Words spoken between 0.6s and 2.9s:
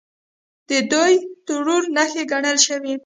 د دوی ټرور نښې ګڼلی شو.